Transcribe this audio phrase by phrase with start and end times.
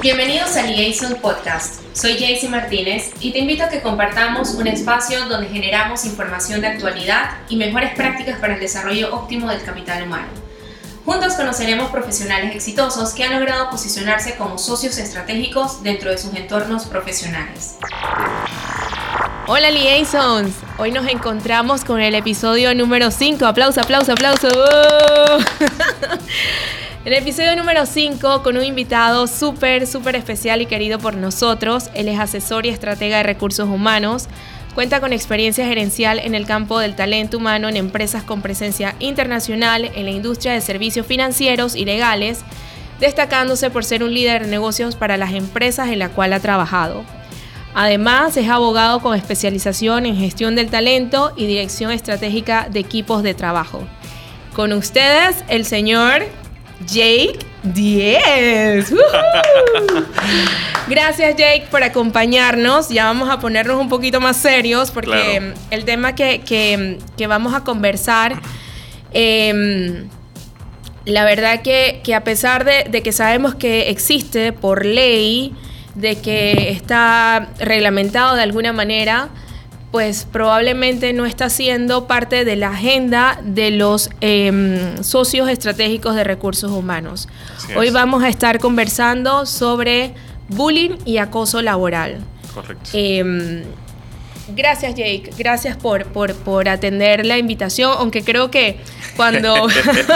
[0.00, 1.80] Bienvenidos a Liaison Podcast.
[1.92, 6.68] Soy Jaycee Martínez y te invito a que compartamos un espacio donde generamos información de
[6.68, 10.28] actualidad y mejores prácticas para el desarrollo óptimo del capital humano.
[11.04, 16.86] Juntos conoceremos profesionales exitosos que han logrado posicionarse como socios estratégicos dentro de sus entornos
[16.86, 17.74] profesionales.
[19.48, 23.44] Hola Liaisons, hoy nos encontramos con el episodio número 5.
[23.44, 24.48] Aplauso, aplauso, aplauso.
[27.08, 31.88] El episodio número 5 con un invitado súper, súper especial y querido por nosotros.
[31.94, 34.28] Él es asesor y estratega de recursos humanos.
[34.74, 39.90] Cuenta con experiencia gerencial en el campo del talento humano en empresas con presencia internacional
[39.94, 42.40] en la industria de servicios financieros y legales,
[43.00, 47.04] destacándose por ser un líder de negocios para las empresas en la cual ha trabajado.
[47.74, 53.32] Además, es abogado con especialización en gestión del talento y dirección estratégica de equipos de
[53.32, 53.82] trabajo.
[54.54, 56.26] Con ustedes, el señor
[56.88, 58.94] Jake 10.
[60.88, 62.88] Gracias Jake por acompañarnos.
[62.88, 68.40] Ya vamos a ponernos un poquito más serios porque el tema que, vamos a conversar,
[69.12, 70.08] em,
[71.04, 75.54] la verdad que, a pesar de, de, que sabemos que existe por ley,
[75.94, 79.28] de que está reglamentado de alguna manera,
[79.90, 86.24] pues probablemente no está siendo parte de la agenda de los em, socios estratégicos de
[86.24, 87.28] recursos humanos.
[87.76, 90.14] Hoy vamos a estar conversando sobre
[90.48, 92.18] bullying y acoso laboral.
[92.54, 92.90] Correcto.
[92.92, 93.64] Em,
[94.54, 95.30] Gracias, Jake.
[95.36, 98.80] Gracias por, por, atender la invitación, aunque creo que
[99.18, 99.66] cuando,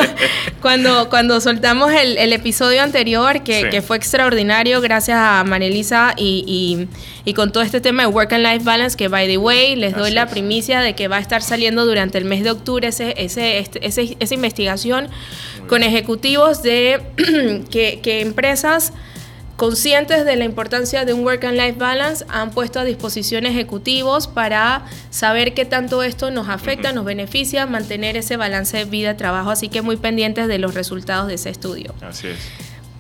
[0.63, 6.87] cuando, cuando soltamos el, episodio anterior, que, fue extraordinario, gracias a Manelisa y,
[7.25, 9.97] y, con todo este tema de Work and Life Balance, que, by the way, les
[9.97, 13.13] doy la primicia de que va a estar saliendo durante el mes de octubre ese,
[13.19, 15.09] ese, este, esa investigación
[15.67, 17.03] con ejecutivos de
[17.71, 18.93] que, que empresas
[19.57, 24.27] conscientes de la importancia de un work and life balance, han puesto a disposición ejecutivos
[24.27, 29.69] para saber qué tanto esto nos afecta, nos beneficia, mantener ese balance de vida-trabajo, así
[29.69, 31.95] que muy pendientes de los resultados de ese estudio.
[32.01, 32.39] Así es.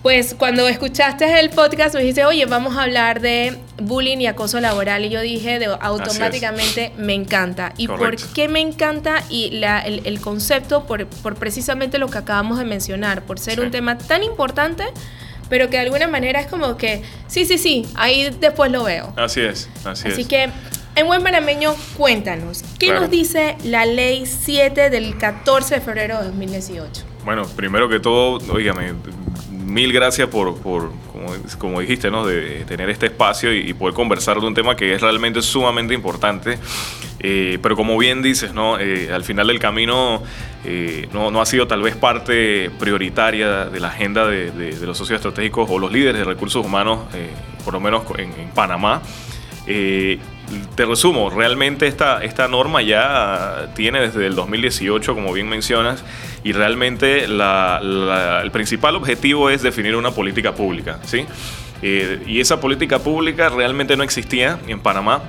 [0.03, 4.59] Pues cuando escuchaste el podcast me dijiste, oye, vamos a hablar de bullying y acoso
[4.59, 5.05] laboral.
[5.05, 7.73] Y yo dije, de, automáticamente me encanta.
[7.77, 9.23] ¿Y por qué me encanta?
[9.31, 14.25] Y el, concepto, por, precisamente lo que acabamos de mencionar, por ser un tema tan
[14.25, 14.83] importante
[15.53, 19.13] pero que de alguna manera es como que, sí, sí, sí, ahí después lo veo.
[19.17, 20.15] Así es, así, es.
[20.15, 20.49] Así que,
[20.97, 26.29] en buen panameño, cuéntanos, ¿qué nos dice la ley 7 del 14 de febrero de
[26.29, 27.05] 2018?
[27.27, 28.95] Bueno, primero que todo, oígame,
[29.51, 30.91] mil gracias por, por
[31.59, 32.27] como, dijiste, ¿no?
[32.27, 36.59] de tener este espacio y, poder conversar de un tema que es realmente sumamente importante.
[37.21, 38.79] Eh, pero como bien dices, ¿no?
[38.81, 40.23] Eh, al final del camino
[40.65, 45.71] eh, no, ha sido tal vez parte prioritaria de la agenda de, los socios estratégicos
[45.71, 47.01] o los líderes de recursos humanos,
[47.65, 49.03] por lo menos en, en Panamá
[50.75, 56.05] te resumo, realmente esta, esta norma ya tiene desde el 2018, como bien mencionas,
[56.45, 61.27] y realmente el principal objetivo es definir una política pública, ¿sí?
[61.83, 65.23] Eh, y esa política pública realmente no existía en Panamá.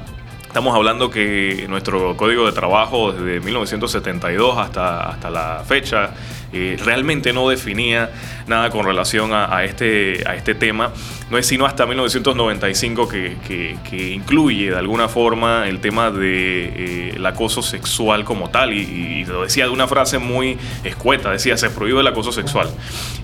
[0.45, 6.11] Estamos hablando que nuestro código de trabajo desde 1972 hasta, hasta la fecha
[6.53, 8.11] eh, realmente no definía
[8.47, 10.91] nada con relación a, este, a este tema.
[11.29, 13.37] No es sino hasta 1995 que,
[13.89, 18.73] que, incluye de alguna forma el tema del de, eh, acoso sexual como tal.
[18.73, 22.69] Y, lo decía de una frase muy escueta, decía, se prohíbe el acoso sexual.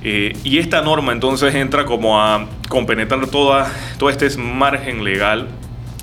[0.04, 5.48] Eh, y esta norma entonces entra como a compenetrar toda, todo este margen legal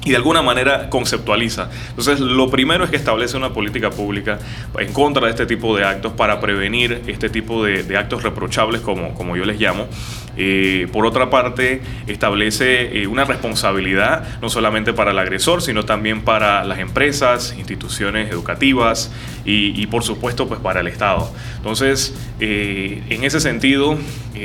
[0.07, 1.69] y de alguna manera conceptualiza.
[1.91, 4.39] Entonces, lo primero es que establece una política pública
[4.79, 9.15] en contra de este tipo de actos para prevenir este tipo de, actos reprochables, como,
[9.15, 9.89] como yo les llamo.
[10.37, 16.23] Eh, por otra parte, establece eh, una responsabilidad no solamente para el agresor, sino también
[16.23, 19.13] para las empresas, instituciones educativas
[19.45, 21.33] y, por supuesto, pues para el Estado.
[21.57, 23.97] Entonces, eh, en ese sentido,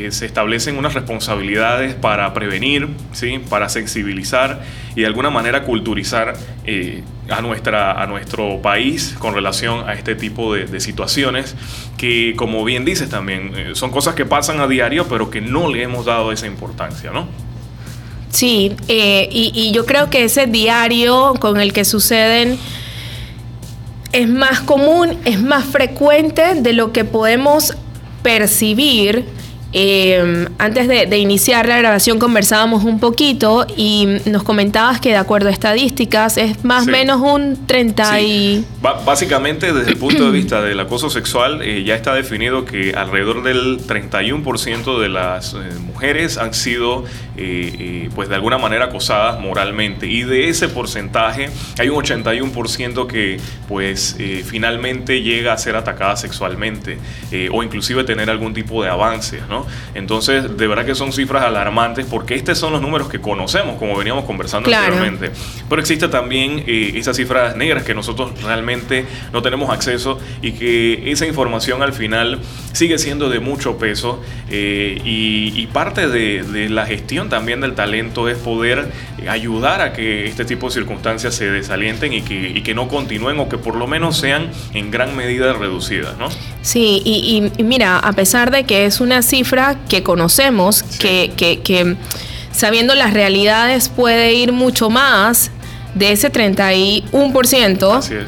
[0.09, 3.41] se establecen unas responsabilidades para prevenir, ¿sí?
[3.49, 4.61] para sensibilizar
[4.95, 6.35] y de alguna manera culturizar
[7.29, 11.55] a, nuestra, a nuestro país con relación a este tipo de, situaciones
[11.97, 15.69] que, como bien dices también, eh, son cosas que pasan a diario, pero que no
[15.69, 17.27] le hemos dado esa importancia, ¿no?
[18.29, 22.57] Sí, eh, y, y yo creo que ese diario con el que suceden
[24.13, 27.75] es más común, es más frecuente de lo que podemos
[28.23, 29.25] percibir
[29.73, 35.47] Eh, antes de, iniciar la grabación conversábamos un poquito y nos comentabas que de acuerdo
[35.47, 38.65] a estadísticas es más o menos un 30 y...
[38.81, 43.43] básicamente desde el punto de vista del acoso sexual eh, ya está definido que alrededor
[43.43, 47.05] del 31% de las eh, mujeres han sido
[48.13, 50.05] pues de alguna manera acosadas moralmente.
[50.05, 54.15] Y de ese porcentaje hay un 81% que pues
[54.45, 56.99] finalmente llega a ser atacada sexualmente
[57.51, 59.60] o inclusive tener algún tipo de avance, ¿no?
[59.93, 63.97] Entonces, de verdad que son cifras alarmantes porque estos son los números que conocemos, como
[63.97, 65.31] veníamos conversando anteriormente.
[65.69, 71.11] Pero existe también eh, esas cifras negras que nosotros realmente no tenemos acceso y que
[71.11, 72.39] esa información al final
[72.73, 78.37] sigue siendo de mucho peso eh, y, parte de, la gestión también del talento es
[78.37, 78.91] poder
[79.29, 83.49] ayudar a que este tipo de circunstancias se desalienten y que, que no continúen o
[83.49, 86.29] que por lo menos sean en gran medida reducidas, ¿no?
[86.61, 91.95] Sí, y mira, a pesar de que es una cifra que conocemos, que, que,
[92.51, 95.51] sabiendo las realidades puede ir mucho más
[95.95, 97.97] de ese 31%.
[97.97, 98.25] Así es.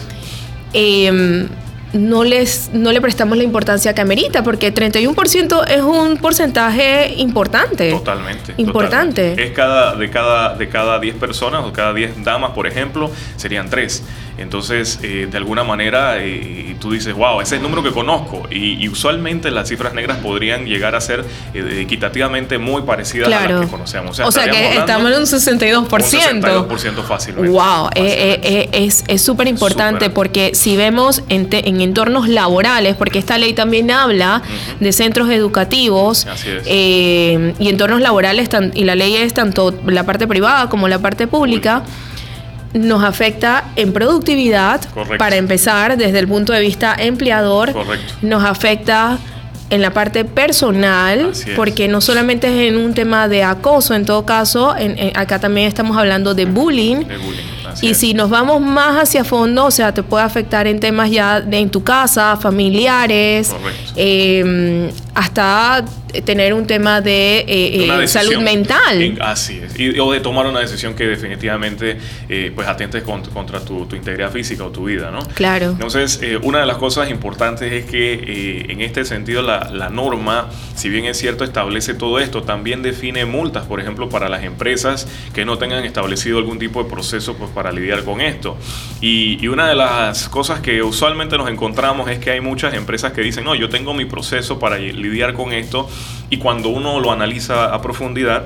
[0.74, 1.48] Em,
[1.94, 7.92] no, les, no le prestamos la importancia que amerita, porque 31% es un porcentaje importante.
[7.92, 8.54] Totalmente.
[8.58, 9.36] Importante.
[9.42, 13.70] Es cada, de, cada, de cada 10 personas o cada 10 damas, por ejemplo, serían
[13.70, 14.04] 3.
[14.38, 18.44] Entonces, eh, de alguna manera, eh, tú dices, wow, ese es el número que conozco.
[18.50, 23.62] Y, usualmente las cifras negras podrían llegar a ser eh, equitativamente muy parecidas a las
[23.62, 24.20] que conocemos.
[24.20, 25.84] O sea, que estamos en un 62%.
[25.84, 27.50] Un 62% fácilmente.
[27.50, 31.50] Wow, es súper importante porque si vemos en,
[31.82, 34.42] entornos laborales, porque esta ley también habla
[34.80, 36.28] de centros educativos
[36.68, 41.84] y entornos laborales, y la ley es tanto la parte privada como la parte pública
[42.74, 44.82] nos afecta en productividad,
[45.18, 47.74] para empezar, desde el punto de vista empleador,
[48.22, 49.18] nos afecta
[49.70, 54.26] en la parte personal, porque no solamente es en un tema de acoso, en todo
[54.26, 54.76] caso,
[55.16, 57.06] acá también estamos hablando de bullying.
[57.82, 61.42] Y si nos vamos más hacia fondo, o sea, te puede afectar en temas ya
[61.42, 63.54] de en tu casa, familiares,
[63.96, 65.86] eh, hasta
[66.22, 69.18] tener un tema de eh, eh, salud mental.
[69.22, 69.78] así es.
[69.80, 71.98] Y, o de tomar una decisión que definitivamente
[72.30, 75.20] eh, pues atente contra, tu, integridad física o tu vida, ¿no?
[75.34, 75.72] Claro.
[75.72, 80.90] Entonces, una de las cosas importantes es que en este sentido la, la, norma, si
[80.90, 85.46] bien es cierto, establece todo esto, también define multas, por ejemplo, para las empresas que
[85.46, 88.58] no tengan establecido algún tipo de proceso pues, para lidiar con esto.
[89.02, 93.14] Y, y una de las cosas que usualmente nos encontramos es que hay muchas empresas
[93.14, 95.90] que dicen, no, yo tengo mi proceso para lidiar con esto
[96.30, 98.46] y cuando uno lo analiza a profundidad,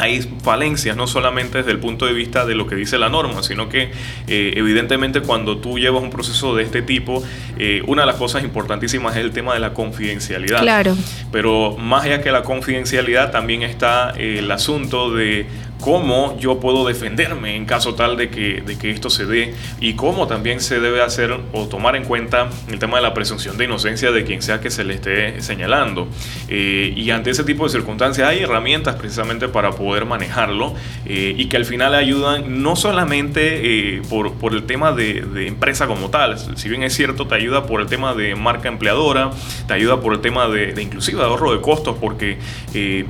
[0.00, 3.42] hay falencias, no solamente desde el punto de vista de lo que dice la norma,
[3.42, 3.92] sino que
[4.26, 7.22] eh, evidentemente cuando tú llevas un proceso de este tipo,
[7.58, 10.60] eh, una de las cosas importantísimas es el tema de la confidencialidad.
[10.60, 10.96] Claro.
[11.30, 15.46] Pero más allá que la confidencialidad, también está el asunto de
[15.80, 19.94] cómo yo puedo defenderme en caso tal de que, de que esto se dé y
[19.94, 23.64] cómo también se debe hacer o tomar en cuenta el tema de la presunción de
[23.64, 26.08] inocencia de quien sea que se le esté señalando.
[26.48, 30.74] Eh, y ante ese tipo de circunstancias hay herramientas precisamente para poder manejarlo
[31.06, 35.46] eh, y que al final ayudan no solamente eh, por, por, el tema de, de,
[35.46, 39.30] empresa como tal, si bien es cierto, te ayuda por el tema de marca empleadora,
[39.66, 42.38] te ayuda por el tema de, de inclusive ahorro de costos, porque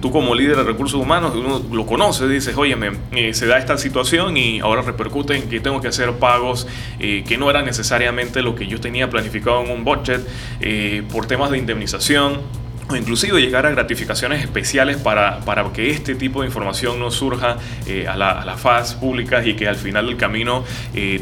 [0.00, 2.76] tú como líder de recursos humanos, uno lo conoce, dices, oye,
[3.12, 6.66] eh, se da esta situación y ahora repercute en que tengo que hacer pagos
[6.98, 10.20] eh, que no eran necesariamente lo que yo tenía planificado en un budget
[10.60, 12.40] eh, por temas de indemnización
[12.90, 17.56] o inclusive llegar a gratificaciones especiales para, para que este tipo de información no surja
[18.08, 20.64] a, la, las faz públicas y que al final del camino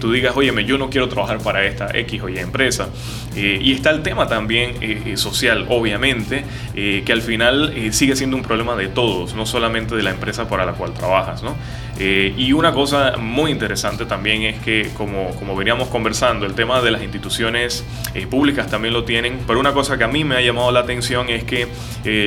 [0.01, 2.89] tú digas, oye, yo no quiero trabajar para esta X o Y empresa.
[3.37, 8.37] Eh, y está el tema también eh, eh, social, obviamente, que al final sigue siendo
[8.37, 11.43] un problema de todos, no solamente de la empresa para la cual trabajas.
[11.43, 11.57] ¿no?
[11.99, 16.91] Y una cosa muy interesante también es que, como, como veníamos conversando, el tema de
[16.91, 17.85] las instituciones
[18.31, 21.29] públicas también lo tienen, pero una cosa que a mí me ha llamado la atención
[21.29, 21.69] es que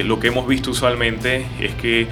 [0.03, 2.07] lo que hemos visto usualmente es que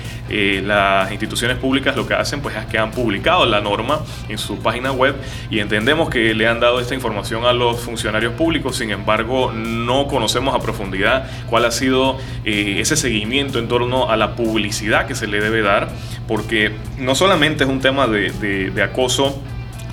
[0.62, 4.60] las instituciones públicas lo que hacen pues es que han publicado la norma en su
[4.60, 5.16] página web
[5.50, 8.78] y entendemos que le han dado esta información a los funcionarios públicos.
[8.78, 14.18] Sin embargo no conocemos a profundidad cuál ha sido eh, ese seguimiento en torno a
[14.18, 15.90] la publicidad que se le debe dar,
[16.30, 19.42] porque no solamente es un tema de, acoso,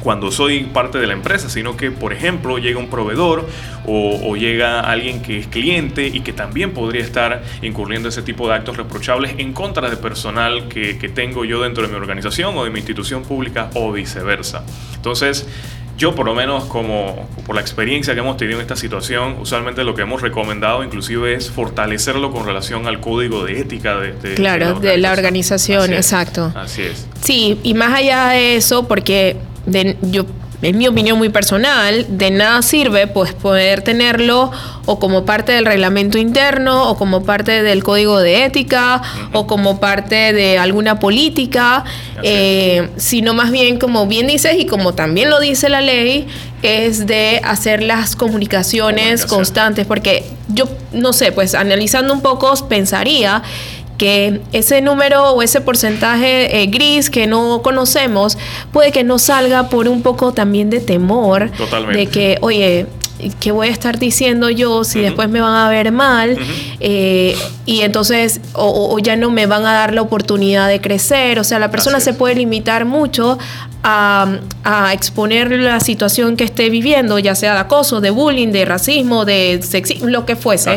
[0.01, 3.49] cuando soy parte de la empresa, sino que, por ejemplo, llega un proveedor
[3.87, 8.55] o, llega alguien que es cliente y que también podría estar incurriendo ese tipo de
[8.55, 12.65] actos reprochables en contra de personal que, que tengo yo dentro de mi organización o
[12.65, 14.63] de mi institución pública o viceversa.
[14.95, 15.49] Entonces,
[15.97, 19.85] yo por lo menos como por la experiencia que hemos tenido en esta situación, usualmente
[19.85, 24.79] lo que hemos recomendado inclusive es fortalecerlo con relación al código de ética de, claro,
[24.81, 26.53] de la organización, exacto.
[26.55, 27.07] Así es.
[27.23, 29.37] Sí, y más allá de eso, porque
[29.67, 30.27] de, yo
[30.63, 34.51] en mi opinión muy personal, de nada sirve pues poder tenerlo
[34.87, 39.81] o como parte del reglamento interno o como parte del código de ética o como
[39.81, 41.85] parte de alguna política,
[42.23, 46.27] eh, sino más bien como bien dices y como también lo dice la ley,
[46.63, 53.43] es de hacer las comunicaciones constantes, porque yo no sé, pues analizando un poco pensaría
[53.97, 58.39] que ese número o ese porcentaje eh, gris que no conocemos
[58.73, 61.51] puede que no salga por un poco también de temor
[61.93, 62.87] de que, oye,
[63.41, 66.39] ¿qué voy a estar diciendo yo si después me van a ver mal?
[66.81, 71.39] Eh, y entonces, o, ya no me van a dar la oportunidad de crecer.
[71.39, 73.39] O sea, la persona se puede limitar mucho
[73.83, 74.39] a,
[74.93, 79.61] exponer la situación que esté viviendo, ya sea de acoso, de bullying, de racismo, de
[79.63, 80.77] sexismo, lo que fuese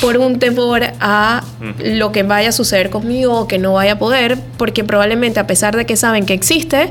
[0.00, 1.44] por un temor a
[1.78, 5.46] lo que vaya a suceder conmigo o que no vaya a poder, porque probablemente a
[5.46, 6.90] pesar de que saben que existe,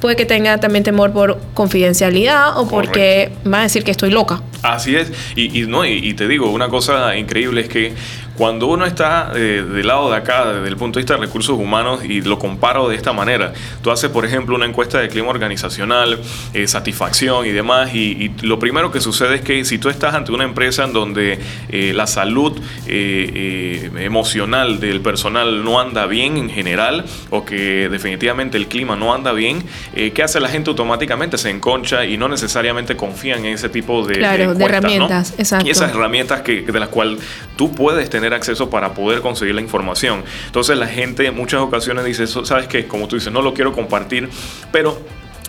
[0.00, 4.42] puede que tenga también temor por confidencialidad o porque va a decir que estoy loca.
[4.62, 7.92] Así es, y, no, y, te digo, una cosa increíble es que
[8.40, 11.58] cuando uno está eh, del lado de acá, desde el punto de vista de recursos
[11.58, 15.28] humanos, y lo comparo de esta manera, tú haces, por ejemplo, una encuesta de clima
[15.28, 16.18] organizacional,
[16.54, 20.32] eh, satisfacción y demás, y, lo primero que sucede es que si tú estás ante
[20.32, 27.04] una empresa en donde eh, la salud emocional del personal no anda bien en general,
[27.28, 31.36] o que definitivamente el clima no anda bien, ¿qué hace la gente automáticamente?
[31.36, 35.34] Se enconcha y no necesariamente confían en ese tipo de, herramientas.
[35.36, 35.66] Exacto.
[35.66, 37.20] Y esas herramientas que, de las cuales
[37.56, 40.24] tú puedes tener acceso para poder conseguir la información.
[40.46, 43.72] Entonces la gente en muchas ocasiones dice, sabes que como tú dices, no lo quiero
[43.72, 44.28] compartir,
[44.72, 44.98] pero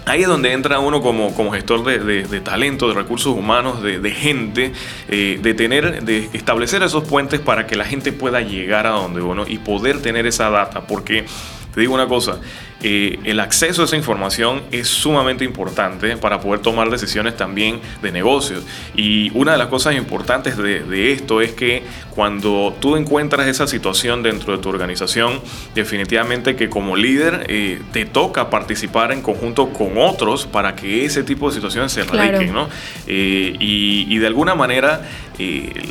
[0.05, 4.11] Ahí es donde entra uno como, como gestor de, de, talento, de recursos humanos, de,
[4.11, 4.73] gente,
[5.07, 9.21] eh, de tener, de establecer esos puentes para que la gente pueda llegar a donde
[9.21, 10.87] uno y poder tener esa data.
[10.87, 11.25] Porque
[11.73, 12.39] te digo una cosa,
[12.83, 18.11] eh, el acceso a esa información es sumamente importante para poder tomar decisiones también de
[18.11, 18.63] negocios.
[18.95, 21.83] Y una de las cosas importantes de, esto es que
[22.15, 25.41] cuando tú encuentras esa situación dentro de tu organización,
[25.75, 31.23] definitivamente que como líder eh, te toca participar en conjunto con otros para que ese
[31.23, 32.53] tipo de situaciones se erradiquen.
[32.53, 32.67] ¿no?
[33.07, 35.01] Eh, y, de alguna manera,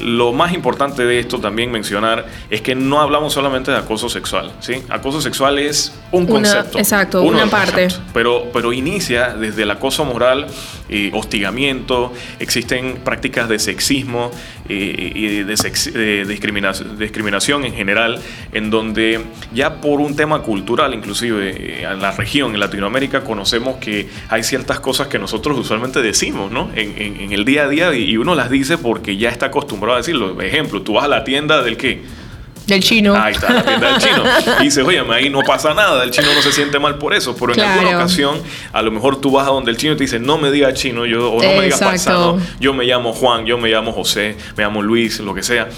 [0.02, 4.52] lo más importante de esto también mencionar es que no hablamos solamente de acoso sexual.
[4.60, 4.82] ¿sí?
[4.88, 6.79] Acoso sexual es un concepto.
[6.80, 7.88] Exacto, una parte.
[8.14, 10.46] Pero, pero inicia desde el acoso moral,
[10.88, 14.30] eh, hostigamiento, existen prácticas de sexismo
[14.66, 18.18] eh, y de, discriminación, discriminación, en general,
[18.52, 19.20] en donde
[19.52, 24.42] ya por un tema cultural, inclusive eh, en la región, en Latinoamérica, conocemos que hay
[24.42, 26.70] ciertas cosas que nosotros usualmente decimos, ¿no?
[26.74, 29.98] En, en el día a día y uno las dice porque ya está acostumbrado a
[29.98, 30.40] decirlo.
[30.40, 32.00] Ejemplo, tú vas a la tienda del qué
[32.66, 33.14] del chino.
[33.14, 34.24] Ahí está la tienda del chino.
[34.60, 37.34] Y dices, oye, ahí no pasa nada, el chino no se siente mal por eso.
[37.34, 38.40] Pero en alguna ocasión,
[38.72, 41.06] a lo mejor tú vas a donde el chino te dice, no me digas chino,
[41.06, 44.64] yo, o no me digas paisano, yo me llamo Juan, yo me llamo José, me
[44.64, 45.68] llamo Luis, lo que sea.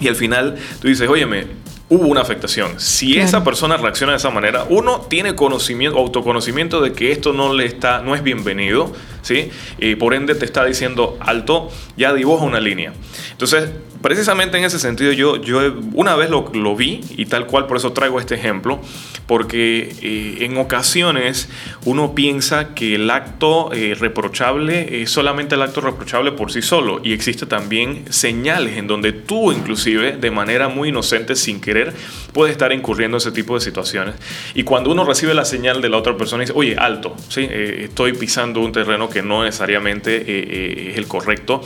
[0.00, 1.46] Y al final tú dices, óyeme,
[1.88, 2.80] hubo una afectación.
[2.80, 7.52] Si esa persona reacciona de esa manera, uno tiene conocimiento, autoconocimiento de que esto no
[7.52, 9.50] le está, no es bienvenido, ¿sí?
[9.78, 12.92] Y por ende te está diciendo alto, ya dibuja una línea.
[13.30, 13.70] Entonces,
[14.04, 15.60] precisamente en ese sentido, yo, yo
[15.94, 18.78] una vez lo, lo vi y tal cual, por eso traigo este ejemplo,
[19.26, 21.48] porque eh, en ocasiones
[21.86, 27.00] uno piensa que el acto eh, reprochable es solamente el acto reprochable por sí solo
[27.02, 31.94] y existe también señales en donde tú inclusive de manera muy inocente, sin querer,
[32.34, 34.16] puedes estar incurriendo en ese tipo de situaciones.
[34.54, 37.48] Y cuando uno recibe la señal de la otra persona y dice, oye, alto, ¿sí?
[37.50, 41.62] Eh, estoy pisando un terreno que no necesariamente es el correcto.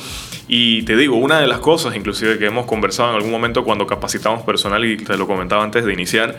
[0.47, 3.87] Y te digo, una de las cosas inclusive que hemos conversado en algún momento cuando
[3.87, 6.37] capacitamos personal y te lo comentaba antes de iniciar,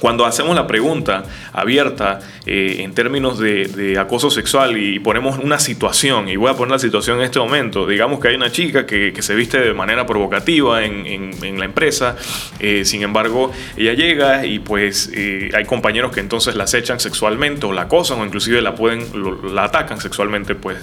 [0.00, 6.28] cuando hacemos la pregunta abierta eh, en términos de, acoso sexual y ponemos una situación,
[6.28, 9.14] y voy a poner la situación en este momento, digamos que hay una chica que,
[9.24, 12.16] se viste de manera provocativa en, la empresa,
[12.58, 17.64] eh, sin embargo, ella llega y pues eh, hay compañeros que entonces la acechan sexualmente
[17.64, 19.06] o la acosan o inclusive la pueden,
[19.54, 20.78] la atacan sexualmente pues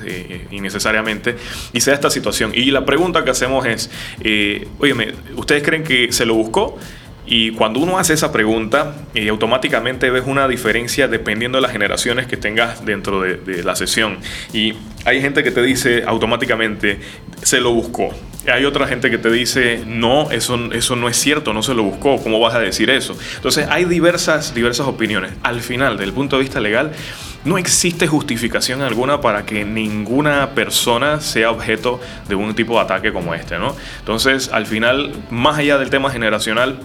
[0.49, 1.35] innecesariamente
[1.73, 2.51] y se da esta situación.
[2.55, 3.91] Y la pregunta que hacemos es,
[4.79, 6.79] oye, ¿ustedes creen que se lo buscó?
[7.33, 12.27] Y cuando uno hace esa pregunta, eh, automáticamente ves una diferencia dependiendo de las generaciones
[12.27, 14.17] que tengas dentro de, la sesión.
[14.51, 14.73] Y
[15.05, 16.99] hay gente que te dice automáticamente,
[17.41, 18.09] se lo buscó.
[18.51, 21.83] Hay otra gente que te dice, no, eso, eso no es cierto, no se lo
[21.83, 23.17] buscó, ¿cómo vas a decir eso?
[23.37, 25.31] Entonces hay diversas, diversas opiniones.
[25.41, 26.91] Al final, desde el punto de vista legal,
[27.45, 33.13] no existe justificación alguna para que ninguna persona sea objeto de un tipo de ataque
[33.13, 33.73] como este, ¿no?
[33.99, 36.77] Entonces, al final, más allá del tema generacional,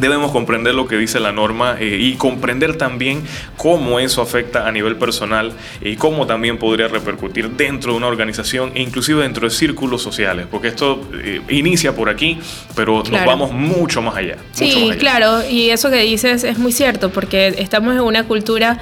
[0.00, 3.22] debemos comprender lo que dice la norma eh, y comprender también
[3.56, 8.72] cómo eso afecta a nivel personal y cómo también podría repercutir dentro de una organización
[8.74, 12.38] e inclusive dentro de círculos sociales, porque esto eh, inicia por aquí,
[12.74, 14.36] pero nos vamos mucho más allá.
[14.52, 18.78] Sí, claro, y eso que dices es muy cierto, porque estamos en una cultura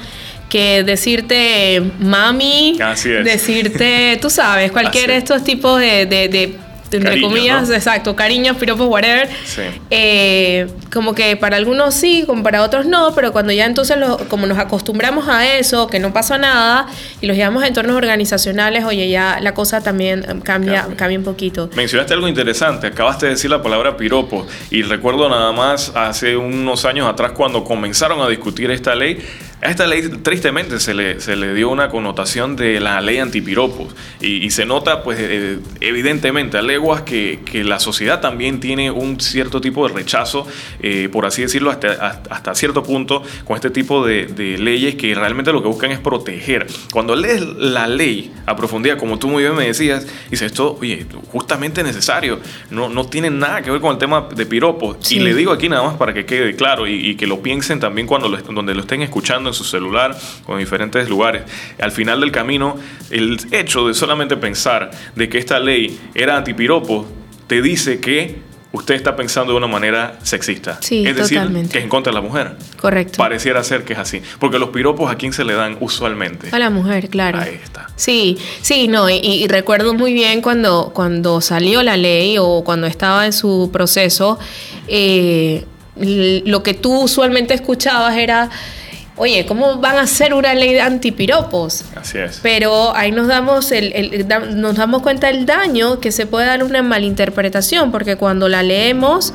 [0.49, 2.79] que decirte mami,
[3.23, 6.07] decirte, tú sabes, cualquier de estos tipos de
[6.97, 9.29] entre comillas, exacto, cariños, piropos, whatever.
[9.91, 13.97] Eh, como que para algunos sí, como para otros no, pero cuando ya entonces,
[14.29, 16.87] como nos acostumbramos a eso, que no pasa nada,
[17.21, 21.25] y los llevamos a entornos organizacionales, oye, ya la cosa también eh, cambia, cambia un
[21.25, 21.69] poquito.
[21.77, 26.85] Mencionaste algo interesante, acabaste de decir la palabra piropo, y recuerdo nada más hace unos
[26.85, 29.19] años atrás cuando comenzaron a discutir esta ley,
[29.61, 33.95] a esta ley tristemente se le, se le dio una connotación de la ley antipiropos
[34.21, 38.91] y, y se nota pues eh, evidentemente a leguas que, que, la sociedad también tiene
[38.91, 40.47] un cierto tipo de rechazo,
[40.81, 45.15] eh, por así decirlo, hasta, hasta cierto punto con este tipo de, de, leyes que
[45.15, 46.67] realmente lo que buscan es proteger.
[46.93, 51.05] Cuando lees la ley a profundidad, como tú muy bien me decías, dices esto, oye,
[51.33, 55.11] justamente necesario, no, no tiene nada que ver con el tema de piropos.
[55.11, 57.81] Y le digo aquí nada más para que quede claro y, y que lo piensen
[57.81, 61.43] también cuando lo, donde lo estén escuchando en su celular o en diferentes lugares.
[61.81, 62.77] Al final del camino,
[63.11, 67.07] el hecho de solamente pensar de que esta ley era antipiropo
[67.47, 70.79] te dice que usted está pensando de una manera sexista.
[70.81, 71.41] Sí, es decir,
[71.71, 72.57] que es en contra de la mujer.
[72.77, 73.17] Correcto.
[73.17, 74.23] Pareciera ser que es así.
[74.39, 76.49] Porque los piropos a quién se le dan usualmente.
[76.53, 77.39] A la mujer, claro.
[77.39, 77.89] Ahí está.
[77.97, 83.27] Sí, sí, no, y, recuerdo muy bien cuando, cuando salió la ley o cuando estaba
[83.27, 84.39] en su proceso,
[84.87, 85.65] eh,
[85.97, 88.51] lo que tú usualmente escuchabas era
[89.19, 91.85] oye, ¿cómo van a hacer una ley de antipiropos?
[91.95, 92.41] Así es.
[92.43, 96.83] Pero ahí nos damos, el, nos damos cuenta del daño que se puede dar una
[96.83, 99.33] malinterpretación, porque cuando la leemos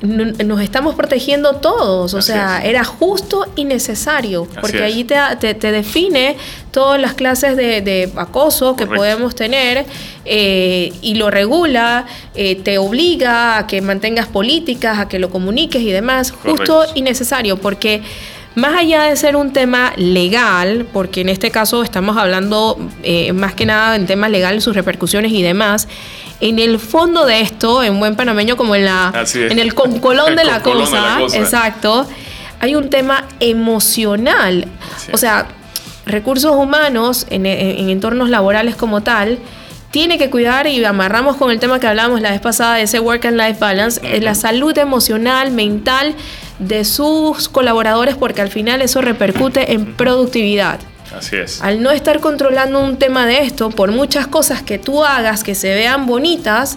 [0.00, 5.16] nos estamos protegiendo todos, o sea, era justo y necesario, porque allí te,
[5.54, 6.36] te, define
[6.70, 9.86] todas las clases de, acoso que podemos tener
[10.24, 15.82] eh, y lo regula, eh, te obliga a que mantengas políticas, a que lo comuniques
[15.82, 18.02] y demás, justo y necesario, porque
[18.58, 23.54] más allá de ser un tema legal, porque en este caso estamos hablando eh, más
[23.54, 25.88] que nada en temas legales, sus repercusiones y demás,
[26.40, 30.44] en el fondo de esto, en buen panameño, como en, la, en el concolón, de,
[30.44, 32.06] la cosa, exacto,
[32.60, 34.66] hay un tema emocional.
[35.12, 35.46] O sea,
[36.04, 39.38] recursos humanos en, entornos laborales como tal,
[39.92, 43.00] tiene que cuidar y amarramos con el tema que hablábamos la vez pasada de ese
[43.00, 46.14] work and life balance, la salud emocional, mental
[46.58, 50.80] de sus colaboradores porque al final eso repercute en productividad.
[51.16, 51.62] Así es.
[51.62, 55.54] Al no estar controlando un tema de esto, por muchas cosas que tú hagas que
[55.54, 56.76] se vean bonitas,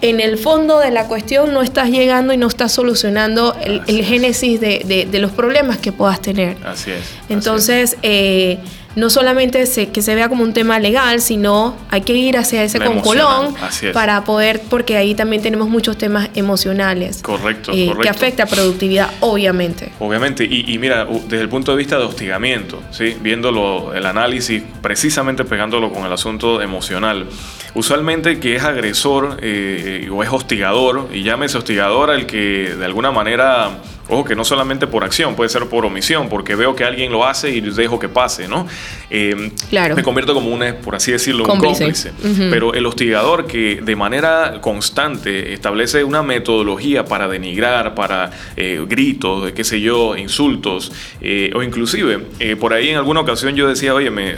[0.00, 4.60] en el fondo de la cuestión no estás llegando y no estás solucionando el, génesis
[4.60, 6.56] de, los problemas que puedas tener.
[6.64, 7.04] Así es.
[7.28, 8.58] Entonces, Eh,
[8.96, 12.80] no solamente que se vea como un tema legal, sino hay que ir hacia ese
[12.80, 13.54] concolón
[13.92, 17.22] para poder, porque ahí también tenemos muchos temas emocionales.
[17.22, 19.92] Correcto, eh, Que afecta a productividad, obviamente.
[20.00, 23.16] Obviamente, y, mira, desde el punto de vista de hostigamiento, ¿sí?
[23.20, 27.26] viéndolo, el análisis, precisamente pegándolo con el asunto emocional.
[27.74, 33.10] Usualmente que es agresor eh, o es hostigador, y llámese hostigador al que de alguna
[33.10, 33.72] manera
[34.08, 37.26] Ojo que no solamente por acción, puede ser por omisión, porque veo que alguien lo
[37.26, 38.66] hace y dejo que pase, ¿no?
[39.10, 39.96] Eh, claro.
[39.96, 42.12] Me convierto como un, por así decirlo, un cómplice.
[42.50, 49.50] Pero el hostigador que de manera constante establece una metodología para denigrar, para eh, gritos,
[49.52, 52.18] qué sé yo, insultos, eh, o inclusive,
[52.60, 54.34] por ahí en alguna ocasión yo decía, oye, me,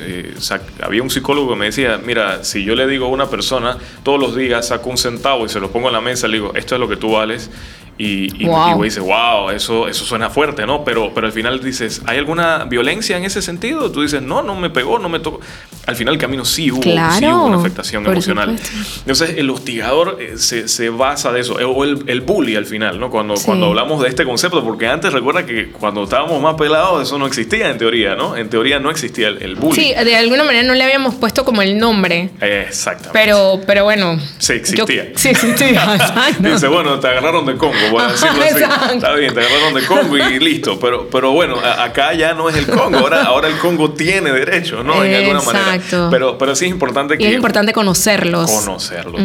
[0.83, 4.19] había un psicólogo que me decía, mira, si yo le digo a una persona todos
[4.19, 6.75] los días saco un centavo y se lo pongo en la mesa, le digo, esto
[6.75, 7.51] es lo que tú vales,
[7.99, 8.81] y, y, wow.
[8.83, 10.85] dice, wow, eso, eso suena fuerte, ¿no?
[10.85, 13.91] Pero, pero al final dices, ¿hay alguna violencia en ese sentido?
[13.91, 15.41] Tú dices, no, no me pegó, no me tocó.
[15.87, 18.57] Al final el camino sí hubo, sí hubo una afectación emocional.
[19.01, 23.01] Entonces el hostigador eh, se, se, basa de eso, o el, el, bully al final,
[23.01, 23.11] ¿no?
[23.11, 27.19] Cuando, cuando hablamos de este concepto, porque antes recuerda que cuando estábamos más pelados eso
[27.19, 28.37] no existía en teoría, ¿no?
[28.37, 29.75] En teoría no existía el, el bully.
[29.75, 32.31] Sí, de alguna manera no le habíamos puesto como el nombre.
[32.41, 33.11] Exactamente.
[33.13, 34.21] Pero, pero bueno.
[34.39, 35.09] Sí, existía.
[35.17, 35.99] sí, existía.
[36.39, 37.88] Dice, bueno, te agarraron de Congo
[38.95, 40.79] Está bien, te agarraron de Congo y listo.
[40.79, 42.99] Pero, pero bueno, acá ya no es el Congo.
[42.99, 45.05] Ahora, ahora el Congo tiene derecho, ¿no?
[45.05, 46.11] En alguna manera.
[46.11, 47.29] Pero, pero sí es importante que.
[47.29, 48.51] es importante conocerlos.
[48.51, 49.21] Conocerlos.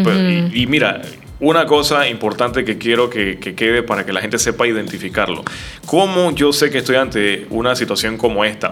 [0.53, 1.01] y, mira,
[1.39, 5.43] una cosa importante que quiero que, que, quede para que la gente sepa identificarlo.
[5.85, 8.69] ¿Cómo yo sé que estoy ante una situación como esta?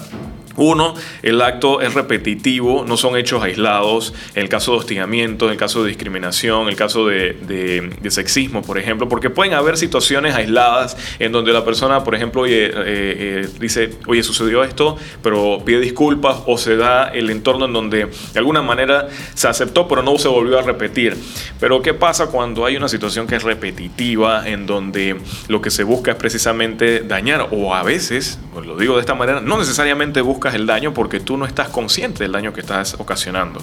[0.55, 4.13] Uno, el acto es repetitivo, no son hechos aislados.
[4.35, 8.61] En el caso de hostigamiento, en el caso de discriminación, en el caso de, sexismo,
[8.61, 13.49] por ejemplo, porque pueden haber situaciones aisladas en donde la persona, por ejemplo, eh, eh,
[13.59, 18.39] dice, oye, sucedió esto, pero pide disculpas, o se da el entorno en donde de
[18.39, 21.15] alguna manera se aceptó, pero no se volvió a repetir.
[21.59, 25.83] Pero, ¿qué pasa cuando hay una situación que es repetitiva, en donde lo que se
[25.83, 30.40] busca es precisamente dañar, o a veces, lo digo de esta manera, no necesariamente busca
[30.49, 33.61] el daño porque tú no estás consciente del daño que estás ocasionando.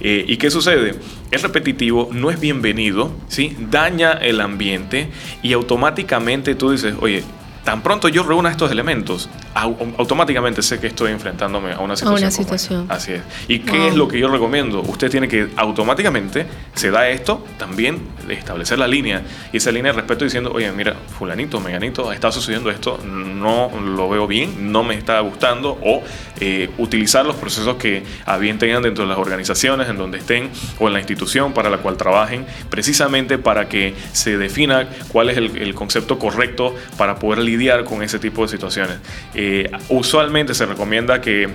[0.00, 0.94] Eh, ¿Y qué sucede?
[1.30, 3.56] Es repetitivo, no es bienvenido, ¿sí?
[3.70, 5.08] daña el ambiente
[5.42, 7.24] y automáticamente tú dices, oye,
[7.64, 12.86] tan pronto yo reúna estos elementos, automáticamente sé que estoy enfrentándome a una situación.
[12.88, 13.22] Así es.
[13.48, 14.80] ¿Y qué es lo que yo recomiendo?
[14.80, 19.98] Usted tiene que automáticamente, se da esto, también establecer la línea y esa línea de
[19.98, 24.94] respeto diciendo, oye, mira, fulanito, meganito, está sucediendo esto, no lo veo bien, no me
[24.94, 26.02] está gustando, o
[26.40, 30.50] eh, utilizar los procesos que a bien tengan dentro de las organizaciones en donde estén
[30.78, 35.36] o en la institución para la cual trabajen, precisamente para que se defina cuál es
[35.36, 38.98] el, el concepto correcto para poder lidiar con ese tipo de situaciones.
[39.34, 41.48] Eh, usualmente se recomienda que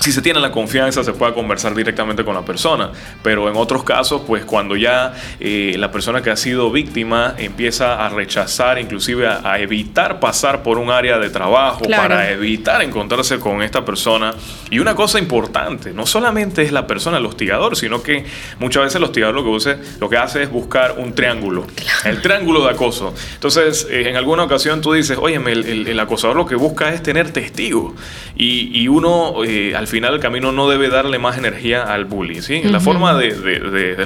[0.00, 2.90] si se tiene la confianza se pueda conversar directamente con la persona,
[3.22, 8.04] pero en otros casos, pues cuando ya eh, la persona que ha sido víctima empieza
[8.04, 13.60] a rechazar, inclusive a, evitar pasar por un área de trabajo para evitar encontrarse con
[13.62, 14.34] esta persona.
[14.70, 18.24] Y una cosa importante, no solamente es la persona el hostigador, sino que
[18.60, 21.66] muchas veces el hostigador lo que, use, lo que hace es buscar un triángulo,
[22.04, 23.14] el triángulo de acoso.
[23.34, 27.32] Entonces, eh, en alguna ocasión tú dices, oye, el, acosador lo que busca es tener
[27.32, 27.94] testigos
[28.36, 32.40] y, uno eh, al final el camino no debe darle más energía al bullying.
[32.40, 32.62] ¿sí?
[32.62, 33.30] La forma de,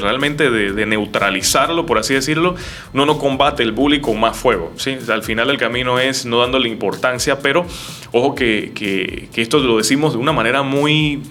[0.00, 2.54] realmente de, neutralizarlo, por así decirlo,
[2.94, 4.72] uno no combate el bullying con más fuego.
[4.76, 4.96] ¿sí?
[5.08, 7.66] Al final el camino es no dándole importancia, pero
[8.12, 11.22] ojo que, que, que esto lo decimos de una manera muy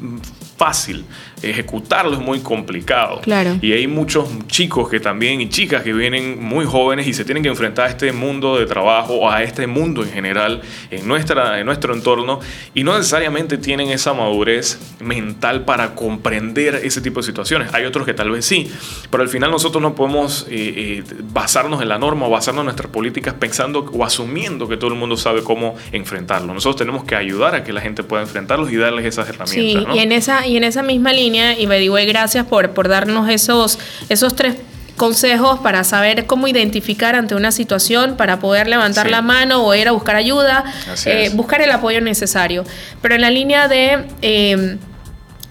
[0.58, 1.06] fácil
[1.44, 3.22] ejecutarlo es muy complicado.
[3.22, 3.58] Claro.
[3.62, 7.44] Y hay muchos chicos que también y chicas que vienen muy jóvenes y se tienen
[7.44, 11.60] que enfrentar a este mundo de trabajo o a este mundo en general en, nuestra,
[11.60, 12.40] en nuestro entorno
[12.74, 17.74] y no necesariamente tienen esa madurez mental para comprender ese tipo de situaciones.
[17.74, 18.72] Hay otros que tal vez sí,
[19.10, 22.66] pero al final nosotros no podemos eh, eh, basarnos en la norma o basarnos en
[22.66, 26.54] nuestras políticas pensando o asumiendo que todo el mundo sabe cómo enfrentarlo.
[26.54, 29.86] Nosotros tenemos que ayudar a que la gente pueda enfrentarlos y darles esas herramientas.
[29.94, 32.88] Sí, y, en esa, y en esa misma línea y by the gracias por, por
[32.88, 34.56] darnos esos, esos tres
[34.98, 39.88] consejos para saber cómo identificar ante una situación, para poder levantar la mano o ir
[39.88, 40.64] a buscar ayuda,
[41.06, 42.64] eh, buscar el apoyo necesario.
[43.02, 44.06] Pero en la línea de...
[44.22, 44.78] Eh,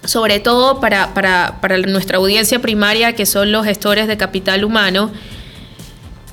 [0.03, 5.11] sobre todo para, para, para, nuestra audiencia primaria, que son los gestores de capital humano,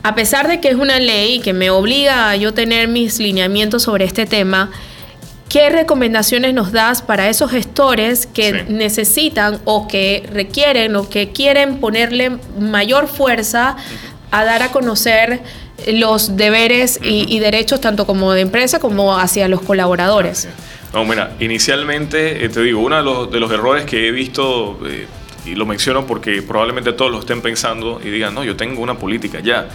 [0.02, 3.82] a pesar de que es una ley que me obliga a yo tener mis lineamientos
[3.82, 4.70] sobre este tema,
[5.48, 11.80] ¿Qué recomendaciones nos das para esos gestores que necesitan o que requieren o que quieren
[11.80, 13.76] ponerle mayor fuerza
[14.30, 15.40] a dar a conocer
[15.86, 20.48] los deberes y, derechos tanto como de empresa como hacia los colaboradores?
[20.92, 25.06] No, mira, inicialmente eh, te digo, uno de los, errores que he visto, eh,
[25.44, 28.98] y lo menciono porque probablemente todos lo estén pensando y digan, no, yo tengo una
[28.98, 29.68] política ya.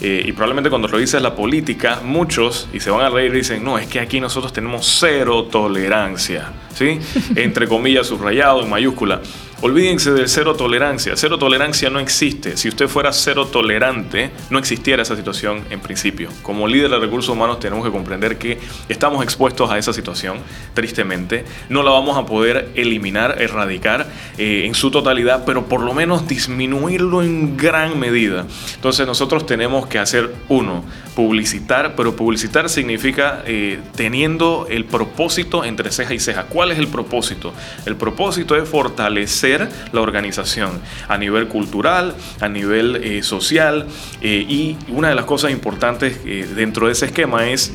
[0.00, 3.78] Eh, y probablemente cuando revises la política, muchos, y se van a reír, dicen, no,
[3.78, 6.98] es que aquí nosotros tenemos cero tolerancia, ¿sí?
[7.36, 9.20] Entre comillas, subrayado, en mayúscula.
[9.60, 11.14] Olvídense del cero tolerancia.
[11.16, 12.56] Cero tolerancia no existe.
[12.56, 16.28] Si usted fuera cero tolerante, no existiera esa situación en principio.
[16.42, 20.38] Como líder de recursos humanos tenemos que comprender que estamos expuestos a esa situación,
[20.74, 21.44] tristemente.
[21.70, 26.28] No la vamos a poder eliminar, erradicar eh, en su totalidad, pero por lo menos
[26.28, 28.46] disminuirlo en gran medida.
[28.76, 30.84] Entonces nosotros tenemos que hacer uno,
[31.16, 36.44] publicitar, pero publicitar significa eh, teniendo el propósito entre ceja y ceja.
[36.44, 37.52] ¿Cuál es el propósito?
[37.86, 39.47] El propósito es fortalecer
[39.92, 43.86] la organización a nivel cultural, a nivel eh, social
[44.20, 47.72] eh, y una de las cosas importantes dentro de ese esquema es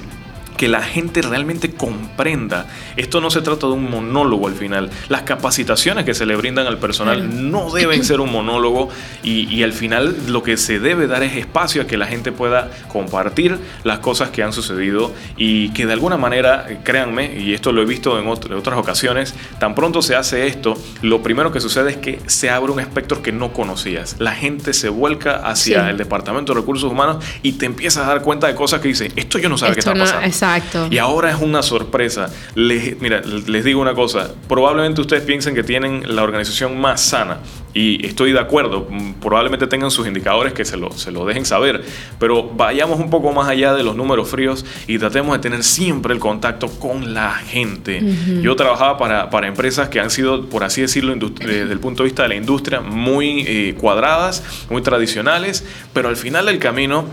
[0.58, 2.68] que la gente realmente comprenda.
[2.96, 4.90] Esto no se trata de un monólogo al final.
[5.10, 8.90] Las capacitaciones que se le brindan al personal no deben ser un monólogo
[9.24, 12.70] y, al final lo que se debe dar es espacio a que la gente pueda
[12.90, 17.82] compartir las cosas que han sucedido y que de alguna manera, créanme, y esto lo
[17.82, 21.98] he visto en, otras ocasiones, tan pronto se hace esto, lo primero que sucede es
[21.98, 24.18] que se abre un espectro que no conocías.
[24.20, 28.22] La gente se vuelca hacia el Departamento de Recursos Humanos y te empiezas a dar
[28.22, 30.88] cuenta de cosas que dice, esto yo no sabía que está pasando Exacto.
[30.92, 32.30] Y ahora es una sorpresa.
[32.56, 34.34] Les, mira, les digo una cosa.
[34.50, 37.40] Probablemente ustedes piensen que tienen la organización más sana.
[37.74, 38.88] Y estoy de acuerdo.
[39.22, 41.84] Probablemente tengan sus indicadores que se lo, se lo dejen saber.
[42.20, 46.14] Pero vayamos un poco más allá de los números fríos y tratemos de tener siempre
[46.14, 48.04] el contacto con la gente.
[48.42, 52.10] Yo trabajaba para, para, empresas que han sido, por así decirlo, desde el punto de
[52.10, 55.66] vista de la industria, muy eh, cuadradas, muy tradicionales.
[55.94, 57.06] Pero al final del camino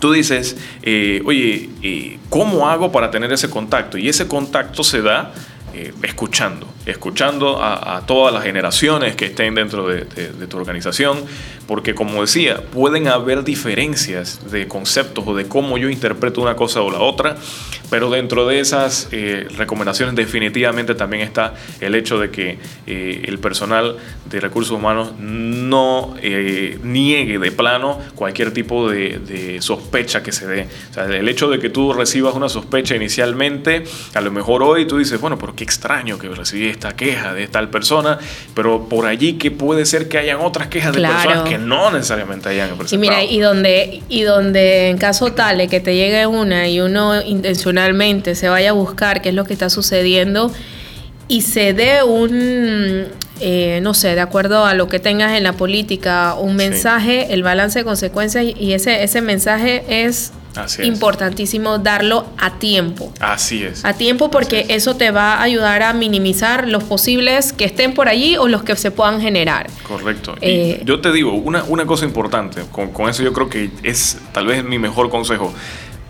[0.00, 3.98] tú dices, eh, oye, eh, ¿cómo hago para tener ese contacto?
[3.98, 5.32] Y ese contacto se da
[5.72, 10.04] eh, escuchando, escuchando a, todas las generaciones que estén dentro de,
[10.46, 11.18] tu organización,
[11.66, 16.80] porque como decía, pueden haber diferencias de conceptos o de cómo yo interpreto una cosa
[16.80, 17.36] o la otra,
[17.90, 23.38] pero dentro de esas eh, recomendaciones definitivamente también está el hecho de que eh, el
[23.38, 23.96] personal
[24.28, 26.14] de recursos humanos no
[26.82, 30.68] niegue de plano cualquier tipo de, sospecha que se dé.
[30.90, 34.86] O sea, el hecho de que tú recibas una sospecha inicialmente, a lo mejor hoy
[34.86, 38.18] tú dices, bueno, pero qué extraño que recibí esta queja de tal persona,
[38.54, 42.48] pero por allí que puede ser que hayan otras quejas de personas que no necesariamente
[42.48, 42.96] hayan presentado.
[42.96, 46.80] Y mira, y donde, y donde en caso tal de que te llegue una y
[46.80, 50.52] uno intencionalmente se vaya a buscar qué es lo que está sucediendo
[51.28, 53.06] y se dé un,
[53.40, 57.42] eh, no sé, de acuerdo a lo que tengas en la política, un mensaje, el
[57.44, 60.32] balance de consecuencias y ese, ese mensaje es
[60.82, 63.12] importantísimo darlo a tiempo.
[63.20, 63.84] Así es.
[63.84, 68.08] A tiempo porque eso te va a ayudar a minimizar los posibles que estén por
[68.08, 69.68] allí o los que se puedan generar.
[69.82, 70.34] Correcto.
[70.40, 73.70] y eh, yo te digo, una, una cosa importante, con, con eso yo creo que
[73.82, 75.52] es tal vez mi mejor consejo.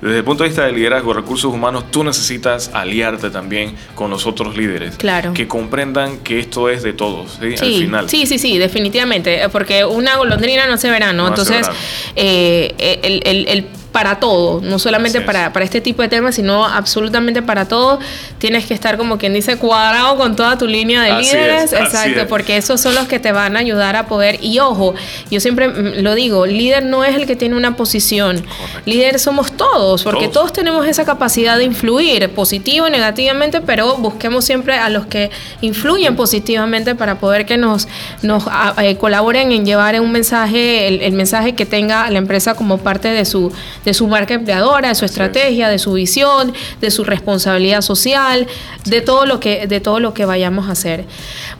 [0.00, 4.26] Desde el punto de vista de liderazgo, recursos humanos, tú necesitas aliarte también con los
[4.26, 4.96] otros líderes.
[4.96, 5.34] Claro.
[5.34, 7.54] Que comprendan que esto es de todos, ¿sí?
[7.60, 8.08] Al final.
[8.08, 9.46] Sí, sí, sí, definitivamente.
[9.50, 11.28] Porque una golondrina no hace verano.
[11.28, 11.68] Entonces,
[12.16, 16.64] eh, el, el, el para todo, no solamente para, para, este tipo de temas, sino
[16.64, 17.98] absolutamente para todo.
[18.38, 22.56] Tienes que estar como quien dice cuadrado con toda tu línea de líderes, exacto, porque
[22.56, 24.38] esos son los que te van a ayudar a poder.
[24.42, 24.94] Y ojo,
[25.30, 28.42] yo siempre lo digo, líder no es el que tiene una posición,
[28.86, 30.52] líder somos todos, porque todos.
[30.52, 36.16] tenemos esa capacidad de influir positivo y negativamente, pero busquemos siempre a los que influyen
[36.16, 37.88] positivamente para poder que nos,
[38.22, 38.44] nos
[38.78, 43.24] eh, colaboren en llevar un mensaje, el mensaje que tenga la empresa como parte de
[43.24, 43.52] su
[43.84, 48.46] de su marca empleadora, de su estrategia, de su visión, de su responsabilidad social,
[48.84, 51.04] de todo lo que de todo lo que vayamos a hacer.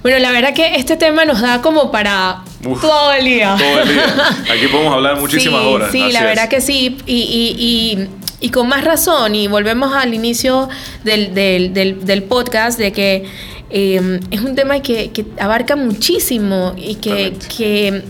[0.03, 3.57] Bueno, la verdad que este tema nos da como para todo el día.
[3.59, 4.05] Todo el día.
[4.53, 5.91] Aquí podemos hablar muchísimas horas.
[5.93, 6.99] Sí, la verdad que sí.
[7.07, 8.09] Y,
[8.53, 10.69] con más razón, y volvemos al inicio
[11.05, 13.25] del, podcast, de que
[13.69, 18.03] eh, es un tema que, abarca muchísimo y que, que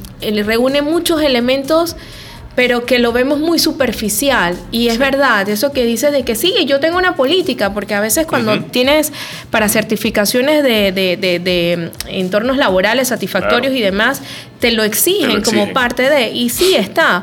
[0.44, 1.96] reúne muchos elementos
[2.54, 4.56] pero que lo vemos muy superficial.
[4.70, 8.00] Y es verdad, eso que dices de que sí, yo tengo una política, porque a
[8.00, 9.12] veces cuando tienes
[9.50, 14.22] para certificaciones de, de, de, entornos laborales satisfactorios y demás,
[14.58, 17.22] te lo exigen, como parte de, y sí está,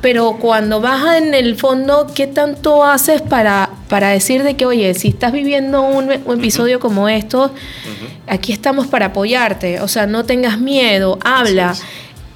[0.00, 4.94] pero cuando vas en el fondo, ¿qué tanto haces para, para decir de que, oye,
[4.94, 7.52] si estás viviendo un, episodio como esto,
[8.26, 11.74] aquí estamos para apoyarte, o sea, no tengas miedo, habla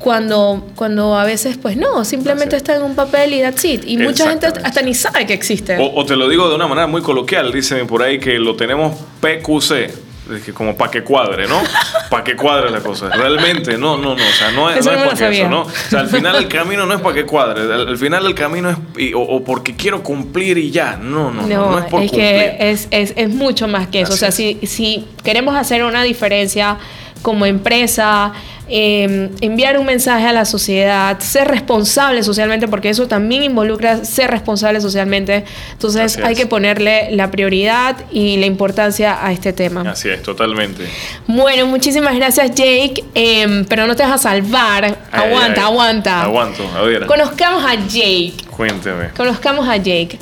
[0.04, 3.84] cuando, cuando a veces, pues no, simplemente está en un papel y that's it.
[3.86, 5.78] Y mucha gente hasta ni sabe que existe.
[5.80, 8.94] O, te lo digo de una manera muy coloquial, dicen por ahí que lo tenemos
[9.22, 10.52] PQC.
[10.52, 11.58] Como para que cuadre, ¿no?
[12.10, 13.10] Para que cuadre la cosa.
[13.10, 14.22] Realmente, no, no, no.
[14.22, 15.62] O sea, no es, no es porque eso, ¿no?
[15.62, 17.60] O sea, al final el camino no es para que cuadre.
[17.60, 20.96] Al, final el camino es o, porque quiero cumplir y ya.
[20.96, 21.70] No, no, no.
[21.70, 24.14] No, es por es que es, es, es, mucho más que eso.
[24.14, 26.78] o sea, si, si queremos hacer una diferencia
[27.20, 28.32] como empresa,
[28.66, 34.30] Em, enviar un mensaje a la sociedad, ser responsable socialmente, porque eso también involucra ser
[34.30, 35.44] responsable socialmente.
[35.72, 39.82] Entonces hay que ponerle la prioridad y la importancia a este tema.
[39.90, 40.86] Así es, totalmente.
[41.26, 44.96] Bueno, muchísimas gracias Jake, em, pero no te vas a salvar.
[45.12, 46.22] aguanta, aguanta.
[46.22, 47.04] Aguanto, a ver.
[47.04, 48.34] Conozcamos a Jake.
[48.50, 49.10] Cuénteme.
[49.14, 50.18] Conozcamos a Jake.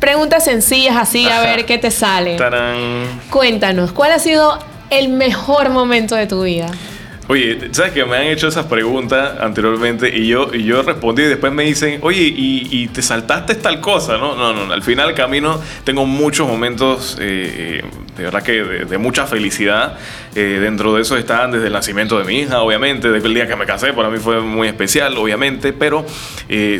[0.00, 2.36] Preguntas sencillas así, a ver qué te sale.
[3.30, 4.58] Cuéntanos, ¿cuál ha sido
[4.90, 6.70] el mejor momento de tu vida?
[7.26, 11.26] Oye, ¿sabes que me han hecho esas preguntas anteriormente y yo, y yo respondí y
[11.26, 14.18] después me dicen, oye, ¿y, te saltaste tal cosa?
[14.18, 17.84] No, no, no, al final camino tengo muchos momentos eh, eh,
[18.16, 19.98] de verdad que de, mucha felicidad.
[20.34, 23.46] Eh, dentro de eso están desde el nacimiento de mi hija, obviamente, desde el día
[23.46, 26.04] que me casé, para mí fue muy especial, obviamente, pero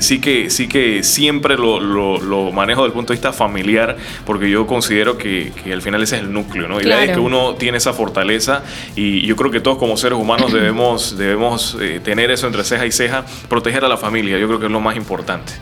[0.01, 4.51] sí, que, sí que siempre lo, lo, manejo desde el punto de vista familiar, porque
[4.51, 6.81] yo considero que, que al final ese es el núcleo, ¿no?
[6.81, 8.63] Y la es que uno tiene esa fortaleza
[8.97, 12.87] y yo creo que todos como seres humanos debemos, debemos eh, tener eso entre ceja
[12.87, 15.53] y ceja, proteger a la familia, yo creo que es lo más importante.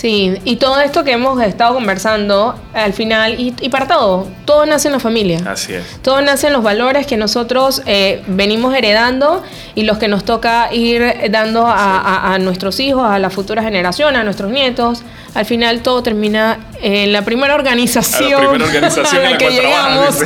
[0.00, 4.88] Sí, y todo esto que hemos estado conversando, al final, y, para todo, todo nace
[4.88, 5.42] en la familia.
[5.46, 5.84] Así es.
[6.00, 9.42] Todo nace en los valores que nosotros eh, venimos heredando
[9.74, 14.24] y los que nos toca ir dando a, nuestros hijos, a la futura generación, a
[14.24, 15.02] nuestros nietos.
[15.34, 19.50] Al final todo termina en la primera organización, a la, primera organización a la que
[19.50, 20.16] llegamos,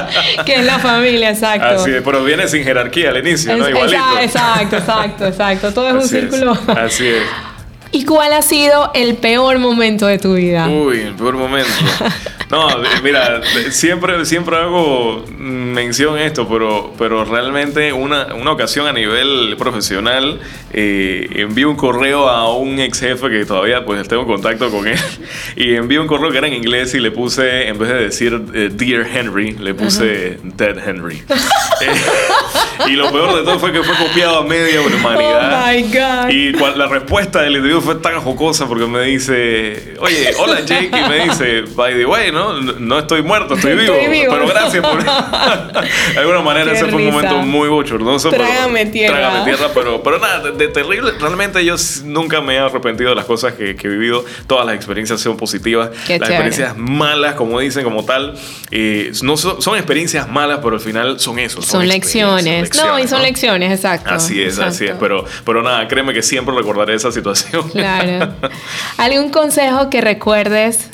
[0.46, 1.82] que es la familia, exacto.
[1.82, 3.68] Así es, pero viene sin jerarquía al inicio, ¿no?
[3.68, 4.00] Igualito.
[4.20, 5.72] Exacto, exacto, exacto.
[5.72, 6.56] Todo es un círculo.
[6.68, 7.53] Así es.
[7.94, 10.68] ¿Y cuál ha sido el peor momento de tu vida?
[10.68, 11.70] Uy, el peor momento.
[12.50, 12.68] No,
[13.02, 19.56] mira, siempre, siempre hago mención a esto, pero, pero realmente una, una ocasión a nivel
[19.58, 20.40] profesional
[20.72, 24.98] eh, envío un correo a un ex jefe que todavía pues tengo contacto con él
[25.56, 28.42] y envío un correo que era en inglés y le puse, en vez de decir
[28.54, 31.22] eh, Dear Henry, le puse Dead Henry.
[31.80, 35.64] Eh, y lo peor de todo fue que fue copiado a media humanidad.
[35.64, 36.30] Oh my God.
[36.30, 41.08] Y la respuesta del individuo fue tan jocosa porque me dice, oye, hola Jake, y
[41.08, 42.60] me dice, by the way, ¿no?
[42.60, 43.94] No estoy muerto, estoy, vivo,
[44.30, 45.02] Pero gracias por.
[46.14, 48.30] de alguna manera ese fue un momento muy bochornoso.
[48.30, 49.16] Trágame tierra.
[49.16, 51.12] Trágame tierra, pero, pero nada, de, terrible.
[51.18, 54.24] Realmente yo nunca me he arrepentido de las cosas que, he vivido.
[54.46, 55.90] Todas las experiencias son positivas.
[56.08, 58.34] las experiencias malas, como dicen, como tal,
[58.70, 61.62] eh, no son, experiencias malas, pero al final son eso.
[61.62, 62.74] Son, lecciones.
[62.76, 64.10] No, y son lecciones, exacto.
[64.10, 64.94] Así es, así es.
[64.98, 67.68] Pero, pero nada, créeme que siempre recordaré esa situación.
[67.70, 68.32] Claro.
[68.96, 70.90] ¿Algún consejo que recuerdes?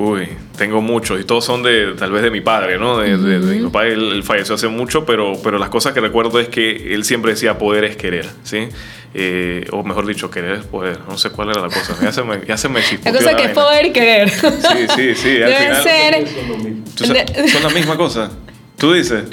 [0.00, 2.96] Uy, tengo muchos y todos son de tal vez de mi padre, ¿no?
[2.96, 6.94] De, mi papá, él, falleció hace mucho, pero, pero las cosas que recuerdo es que
[6.94, 8.68] él siempre decía poder es querer, ¿sí?
[9.12, 11.00] Eh, o mejor dicho, querer es poder.
[11.06, 11.98] No sé cuál era la cosa.
[12.00, 14.30] Ya se me, ya se me La cosa que es poder y querer.
[14.30, 15.28] Sí, sí, sí.
[15.32, 16.26] Debe ser...
[17.50, 18.30] Son la misma cosa.
[18.78, 19.24] Tú dices.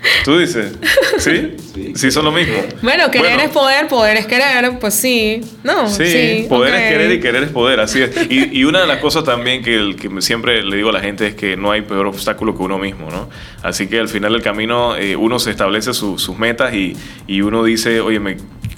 [0.24, 0.72] ¿Tú dices?
[1.18, 1.56] ¿Sí?
[1.94, 2.54] Sí, son lo mismo.
[2.82, 5.40] Bueno, querer es poder, poder es querer, pues sí.
[5.62, 6.46] No, sí.
[6.48, 8.10] poder es querer y querer es poder, así es.
[8.30, 11.34] Y, una de las cosas también que, que, siempre le digo a la gente es
[11.34, 13.28] que no hay peor obstáculo que uno mismo, ¿no?
[13.62, 17.64] Así que al final del camino eh, uno se establece sus metas y, y, uno
[17.64, 18.20] dice, oye,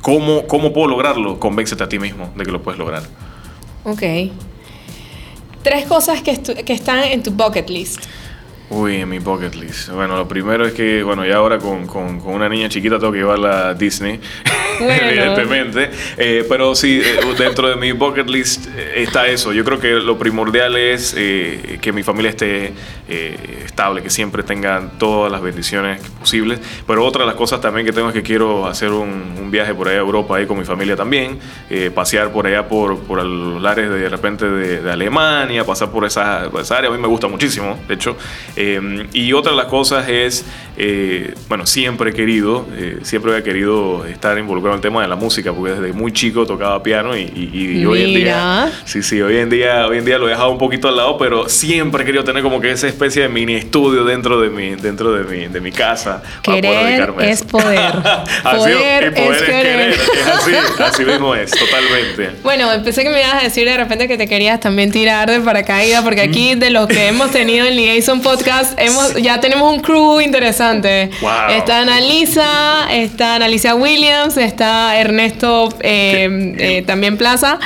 [0.00, 1.38] ¿cómo, ¿cómo puedo lograrlo?
[1.38, 3.02] Convéncete a ti mismo de que lo puedes lograr.
[3.84, 4.02] Ok.
[5.62, 8.04] Tres cosas que, que están en tu bucket list.
[8.70, 9.90] Uy, en mi bucket list.
[9.90, 13.12] Bueno, lo primero es que, bueno, ya ahora con, con, con una niña chiquita tengo
[13.12, 14.18] que llevarla a Disney,
[14.80, 15.90] evidentemente.
[16.16, 19.52] Eh, pero sí, eh, dentro de mi bucket list eh, está eso.
[19.52, 22.72] Yo creo que lo primordial es que mi familia esté
[23.64, 26.60] estable, que siempre tengan todas las bendiciones posibles.
[26.86, 29.86] Pero otra de las cosas también que tengo es que quiero hacer un, viaje por
[29.86, 31.38] allá a Europa ahí con mi familia también,
[31.94, 36.60] pasear por allá por, por los lares de, repente de, Alemania, pasar por esa, por
[36.72, 36.90] área.
[36.90, 38.16] A mí me gusta muchísimo, de hecho.
[39.12, 40.44] Y otra de las cosas es,
[41.48, 42.66] bueno, siempre he querido,
[43.02, 46.46] siempre había querido estar involucrado en el tema de la música, porque desde muy chico
[46.46, 50.26] tocaba piano y, hoy en día, sí, sí, hoy en día, hoy en día lo
[50.26, 53.22] he dejado un poquito al lado, pero siempre he querido tener como que esa especie
[53.22, 56.22] de mini estudio dentro de mi, dentro de mi, de mi casa.
[56.42, 57.92] Querer es poder.
[58.42, 59.90] poder, es, querer.
[59.90, 62.30] Es así, así mismo es, totalmente.
[62.42, 65.40] Bueno, empecé que me ibas a decir de repente que te querías también tirar de
[65.40, 69.80] paracaídas, porque aquí de los que hemos tenido en Liaison Podcast, hemos, ya tenemos un
[69.80, 71.10] crew interesante.
[71.50, 77.58] Está Analisa, está Analicia Williams, está Ernesto eh, eh, también Plaza.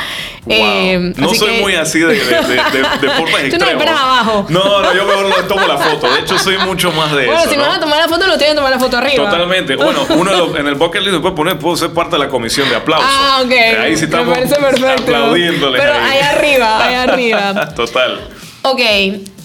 [0.46, 4.46] Eh, no soy muy así de, de, de, Tú no abajo.
[4.48, 6.11] No, no, yo mejor no tomo la foto.
[6.11, 7.33] De hecho, soy mucho más de eso.
[7.33, 9.24] Bueno, si me van a tomar la foto, no tienen que tomar la foto arriba.
[9.24, 9.77] Totalmente.
[9.77, 12.77] Bueno, uno en el bucket list después poner, puedo ser parte de la comisión de
[12.77, 13.11] aplausos.
[13.11, 13.53] Ah, ok.
[13.81, 15.03] Ahí sí estamos me parece perfecto.
[15.03, 15.81] aplaudiéndoles.
[15.81, 17.68] Pero ahí arriba, ahí arriba.
[17.74, 18.20] Total.
[18.62, 18.81] Ok.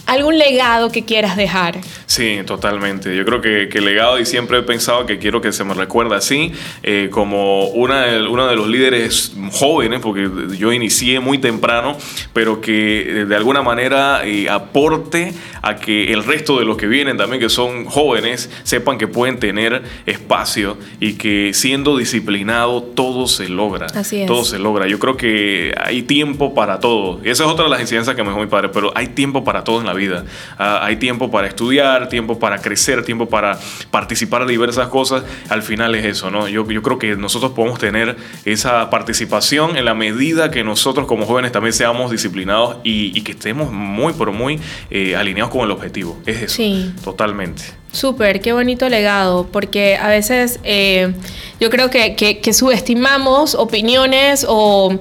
[0.06, 1.80] ¿Algún legado que quieras dejar?
[2.08, 3.16] Sí, totalmente.
[3.16, 6.16] Yo creo que, que legado y siempre he pensado que quiero que se me recuerde
[6.16, 6.52] así,
[6.84, 11.98] eh, como una, uno de los líderes jóvenes, porque yo inicié muy temprano,
[12.34, 16.88] pero que eh, de alguna manera eh, aporte a que el resto de los que
[16.88, 23.28] vienen también, que son jóvenes, sepan que pueden tener espacio y que siendo disciplinado todo
[23.28, 23.88] se logra.
[23.96, 24.28] Así es.
[24.28, 24.88] Todo se logra.
[24.88, 27.22] Yo creo que hay tiempo para todo.
[27.24, 29.44] Y esa es otra de las incidencias que me dejó mi padre, pero hay tiempo
[29.46, 30.26] para todo en la vida.
[30.58, 33.60] Ah, hay tiempo para estudiar, tiempo para crecer, tiempo para
[33.92, 35.24] participar en diversas cosas.
[35.50, 36.48] Al final es eso, ¿no?
[36.48, 41.26] Yo, yo creo que nosotros podemos tener esa participación en la medida que nosotros como
[41.26, 46.20] jóvenes también seamos disciplinados y, que estemos muy, pero muy eh, alineados con el objetivo.
[46.26, 46.56] Es eso.
[46.56, 46.94] Sí.
[47.04, 47.64] Totalmente.
[47.92, 51.14] Súper, qué bonito legado, porque a veces eh,
[51.60, 55.00] yo creo que, que subestimamos opiniones o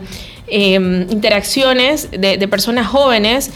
[0.55, 3.51] em, interacciones de, personas jóvenes.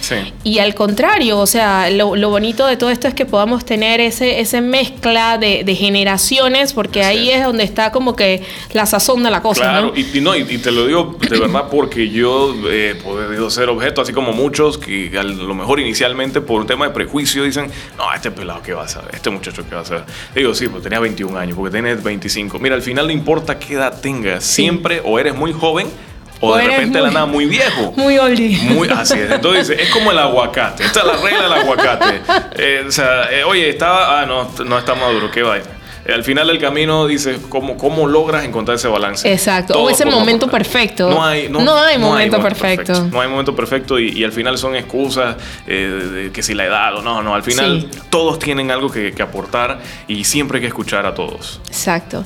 [0.45, 4.41] Y al contrario, o sea, lo, bonito de todo esto es que podamos tener ese,
[4.41, 9.43] ese mezcla de, generaciones, porque ahí es donde está como que la sazón de la
[9.43, 9.61] cosa.
[9.61, 14.01] Claro, Y, no, y, te lo digo de verdad porque yo he podido ser objeto,
[14.01, 18.13] así como muchos que a lo mejor inicialmente por un tema de prejuicio dicen, no,
[18.15, 19.15] este pelado, ¿qué va a saber?
[19.15, 20.05] Este muchacho, ¿qué va a saber?
[20.35, 22.59] Digo, sí, pues tenía 21 años, porque tenés 25.
[22.59, 25.89] Mira, al final no importa qué edad tengas, siempre o eres muy joven
[26.41, 27.93] o, de repente la nada muy viejo.
[27.97, 28.59] Muy oldie.
[28.71, 29.31] Muy, así es.
[29.31, 30.85] Entonces es como el aguacate.
[30.85, 32.21] Esta es la regla del aguacate.
[32.59, 34.21] Eh, o sea, eh, oye, estaba.
[34.21, 35.31] Ah, no, no está maduro.
[35.31, 35.59] ¿Qué va?
[36.13, 39.31] Al final del camino dices cómo, cómo logras encontrar ese balance.
[39.31, 41.11] Exacto, o ese momento perfecto.
[41.11, 43.09] No hay, no, hay, momento, perfecto.
[43.11, 45.37] No hay momento perfecto y, al final son excusas
[45.67, 49.23] eh, que si la edad o no, no, al final todos tienen algo que, que,
[49.23, 49.79] aportar
[50.09, 51.61] y siempre hay que escuchar a todos.
[51.69, 52.25] Exacto.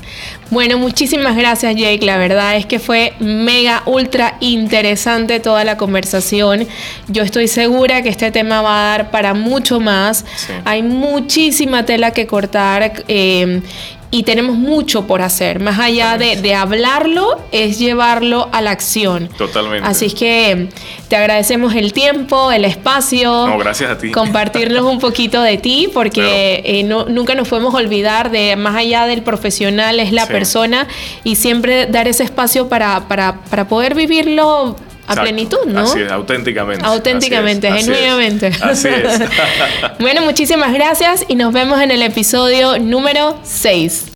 [0.50, 6.66] Bueno, muchísimas gracias Jake, la verdad es que fue mega, ultra interesante toda la conversación.
[7.08, 10.24] Yo estoy segura que este tema va a dar para mucho más.
[10.64, 13.04] Hay muchísima tela que cortar.
[13.08, 13.62] Eh,
[14.10, 15.60] y tenemos mucho por hacer.
[15.60, 19.28] Más allá de, hablarlo, es llevarlo a la acción.
[19.38, 19.88] Totalmente.
[19.88, 20.68] Así es que
[21.08, 23.46] te agradecemos el tiempo, el espacio.
[23.46, 24.10] No, gracias a ti.
[24.10, 29.06] Compartirnos un poquito de ti, porque eh, no, nunca nos podemos olvidar de más allá
[29.06, 30.88] del profesional, es la persona
[31.22, 34.76] y siempre dar ese espacio para, para, para poder vivirlo
[35.10, 35.80] a plenitud, ¿no?
[35.80, 36.84] Así es, auténticamente.
[36.84, 38.52] Auténticamente, genuinamente.
[38.60, 39.18] Así es.
[39.98, 44.06] bueno, muchísimas gracias y nos vemos en el episodio número 6.